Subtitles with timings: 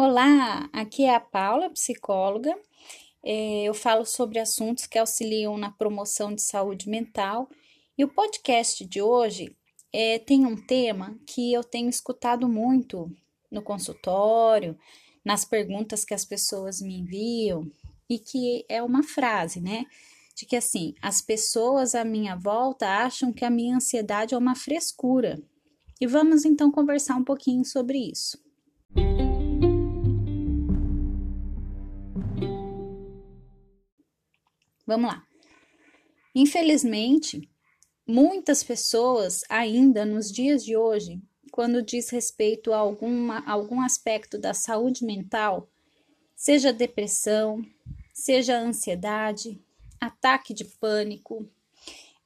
[0.00, 2.56] Olá, aqui é a Paula, psicóloga.
[3.20, 7.48] É, eu falo sobre assuntos que auxiliam na promoção de saúde mental
[7.98, 9.56] e o podcast de hoje
[9.92, 13.10] é, tem um tema que eu tenho escutado muito
[13.50, 14.78] no consultório,
[15.24, 17.68] nas perguntas que as pessoas me enviam
[18.08, 19.84] e que é uma frase, né?
[20.36, 24.54] De que assim, as pessoas à minha volta acham que a minha ansiedade é uma
[24.54, 25.42] frescura.
[26.00, 28.38] E vamos então conversar um pouquinho sobre isso.
[34.88, 35.22] Vamos lá.
[36.34, 37.46] Infelizmente,
[38.06, 41.20] muitas pessoas ainda nos dias de hoje,
[41.52, 45.68] quando diz respeito a alguma, algum aspecto da saúde mental,
[46.34, 47.62] seja depressão,
[48.14, 49.62] seja ansiedade,
[50.00, 51.46] ataque de pânico,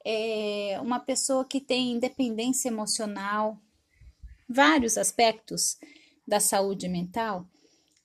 [0.05, 3.59] é uma pessoa que tem dependência emocional,
[4.47, 5.77] vários aspectos
[6.25, 7.45] da saúde mental,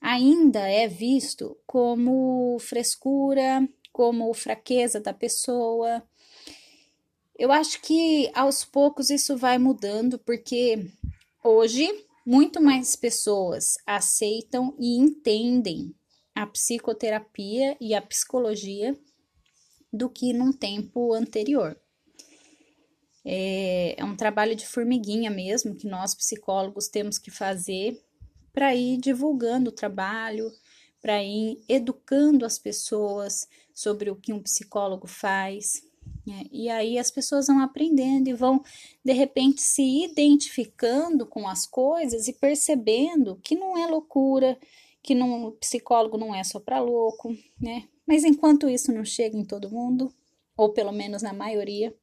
[0.01, 3.65] ainda é visto como frescura,
[3.99, 6.01] como fraqueza da pessoa.
[7.37, 10.89] Eu acho que aos poucos isso vai mudando, porque
[11.43, 15.93] hoje muito mais pessoas aceitam e entendem
[16.33, 18.97] a psicoterapia e a psicologia
[19.91, 21.77] do que num tempo anterior.
[23.25, 28.01] É, é um trabalho de formiguinha mesmo que nós psicólogos temos que fazer
[28.53, 30.49] para ir divulgando o trabalho,
[31.01, 33.45] para ir educando as pessoas
[33.79, 35.81] sobre o que um psicólogo faz.
[36.27, 36.43] Né?
[36.51, 38.61] E aí as pessoas vão aprendendo e vão,
[39.05, 44.59] de repente, se identificando com as coisas e percebendo que não é loucura,
[45.01, 47.87] que não, o psicólogo não é só para louco, né?
[48.05, 50.13] Mas enquanto isso não chega em todo mundo,
[50.57, 51.95] ou pelo menos na maioria,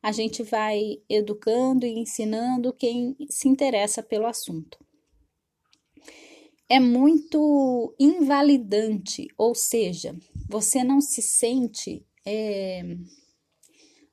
[0.00, 4.83] a gente vai educando e ensinando quem se interessa pelo assunto
[6.68, 10.16] é muito invalidante, ou seja,
[10.48, 12.96] você não se sente é,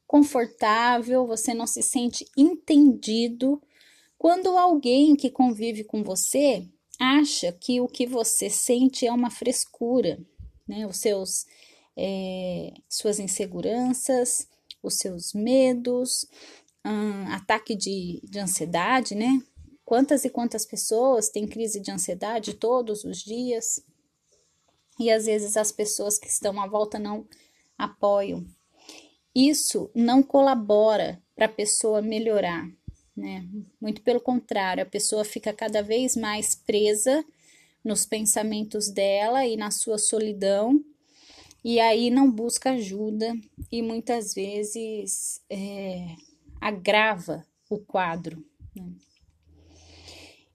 [0.06, 3.62] confortável, você não se sente entendido
[4.18, 6.68] quando alguém que convive com você
[7.00, 10.20] acha que o que você sente é uma frescura,
[10.68, 10.86] né?
[10.86, 11.48] Os seus,
[11.98, 14.48] é, suas inseguranças,
[14.84, 16.28] os seus medos,
[16.86, 19.42] um, ataque de, de ansiedade, né?
[19.92, 23.84] Quantas e quantas pessoas têm crise de ansiedade todos os dias?
[24.98, 27.28] E às vezes as pessoas que estão à volta não
[27.78, 28.46] apoiam.
[29.36, 32.72] Isso não colabora para a pessoa melhorar,
[33.14, 33.46] né?
[33.82, 37.26] Muito pelo contrário, a pessoa fica cada vez mais presa
[37.84, 40.82] nos pensamentos dela e na sua solidão,
[41.62, 43.36] e aí não busca ajuda
[43.70, 46.16] e muitas vezes é,
[46.62, 48.42] agrava o quadro.
[48.74, 48.94] Né?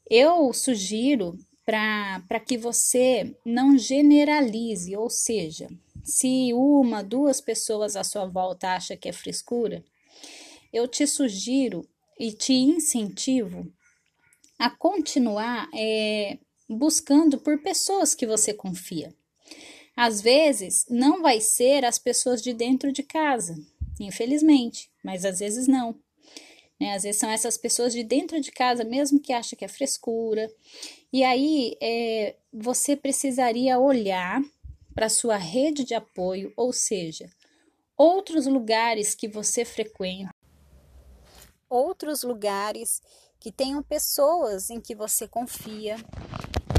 [0.09, 5.69] Eu sugiro para que você não generalize, ou seja,
[6.05, 9.85] se uma, duas pessoas à sua volta acha que é frescura,
[10.73, 13.67] eu te sugiro e te incentivo
[14.59, 19.13] a continuar é, buscando por pessoas que você confia.
[19.97, 23.57] Às vezes, não vai ser as pessoas de dentro de casa,
[23.99, 25.99] infelizmente, mas às vezes não.
[26.81, 26.95] Né?
[26.95, 30.51] Às vezes são essas pessoas de dentro de casa mesmo que acham que é frescura.
[31.13, 34.43] E aí é, você precisaria olhar
[34.95, 37.29] para sua rede de apoio, ou seja,
[37.97, 40.35] outros lugares que você frequenta,
[41.69, 43.03] outros lugares
[43.39, 45.97] que tenham pessoas em que você confia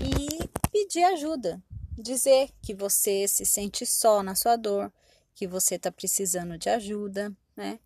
[0.04, 1.62] e pedir ajuda,
[1.98, 4.92] dizer que você se sente só na sua dor,
[5.36, 7.80] que você está precisando de ajuda, né?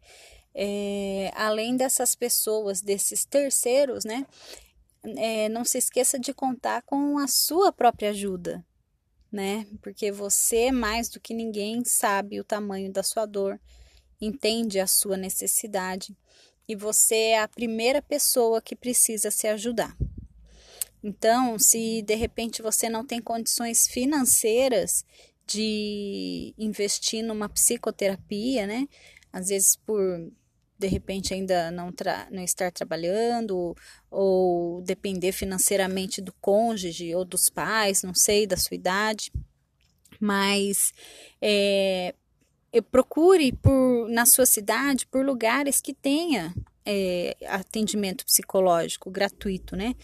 [0.53, 4.25] É, além dessas pessoas, desses terceiros, né?
[5.17, 8.63] É, não se esqueça de contar com a sua própria ajuda,
[9.31, 9.65] né?
[9.81, 13.59] Porque você, mais do que ninguém, sabe o tamanho da sua dor,
[14.19, 16.15] entende a sua necessidade
[16.67, 19.97] e você é a primeira pessoa que precisa se ajudar.
[21.03, 25.03] Então, se de repente você não tem condições financeiras
[25.47, 28.87] de investir numa psicoterapia, né?
[29.33, 30.31] Às vezes por
[30.81, 31.93] de repente ainda não,
[32.31, 33.75] não estar trabalhando
[34.09, 39.31] ou depender financeiramente do cônjuge ou dos pais, não sei, da sua idade,
[40.19, 40.91] mas
[41.39, 42.15] é,
[42.91, 46.53] procure por na sua cidade por lugares que tenha
[46.85, 49.95] é, atendimento psicológico gratuito, né?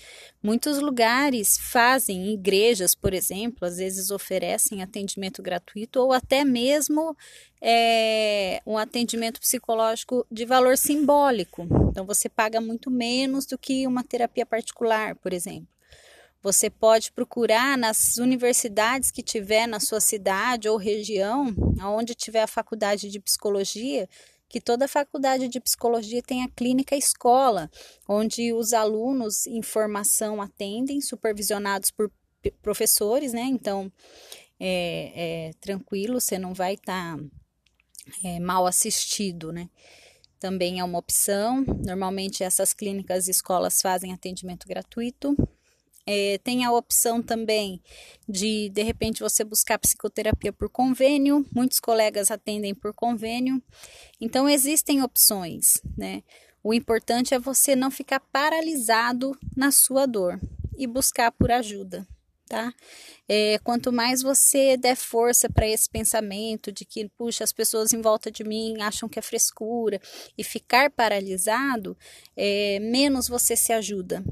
[0.41, 7.15] Muitos lugares fazem, igrejas, por exemplo, às vezes oferecem atendimento gratuito ou até mesmo
[7.62, 11.68] é, um atendimento psicológico de valor simbólico.
[11.89, 15.68] Então, você paga muito menos do que uma terapia particular, por exemplo.
[16.44, 22.47] Você pode procurar nas universidades que tiver na sua cidade ou região, onde tiver a
[22.47, 24.07] faculdade de psicologia,
[24.49, 27.69] que toda faculdade de psicologia tem a clínica escola,
[28.07, 32.11] onde os alunos em formação atendem, supervisionados por
[32.61, 33.41] professores, né?
[33.41, 33.91] Então,
[34.59, 37.23] é, é tranquilo, você não vai estar tá,
[38.23, 39.69] é, mal assistido, né?
[40.39, 41.65] Também é uma opção.
[41.85, 45.35] Normalmente, essas clínicas e escolas fazem atendimento gratuito.
[46.09, 47.81] É, tem a opção também
[48.27, 51.45] de, de repente, você buscar psicoterapia por convênio.
[51.54, 53.62] Muitos colegas atendem por convênio.
[54.19, 56.24] Então, existem opções, né?
[56.63, 60.39] O importante é você não ficar paralisado na sua dor
[60.77, 62.07] e buscar por ajuda,
[62.48, 62.74] tá?
[63.27, 68.01] É, quanto mais você der força para esse pensamento de que, puxa, as pessoas em
[68.01, 70.01] volta de mim acham que é frescura
[70.38, 71.98] e ficar paralisado,
[72.36, 74.24] é, menos você se ajuda,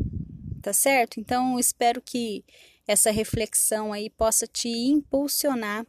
[0.66, 1.20] tá certo?
[1.20, 2.44] Então, espero que
[2.88, 5.86] essa reflexão aí possa te impulsionar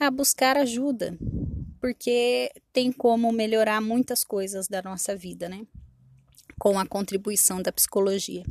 [0.00, 1.14] a buscar ajuda,
[1.78, 5.66] porque tem como melhorar muitas coisas da nossa vida, né?
[6.58, 8.46] Com a contribuição da psicologia.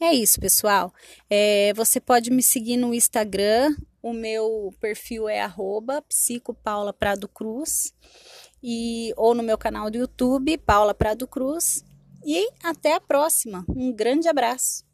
[0.00, 0.90] É isso, pessoal.
[1.28, 3.76] É, você pode me seguir no Instagram.
[4.02, 7.92] O meu perfil é arroba psicopaula Prado Cruz.
[8.62, 11.84] E, ou no meu canal do YouTube, Paula Prado Cruz.
[12.30, 13.64] E até a próxima.
[13.66, 14.84] Um grande abraço.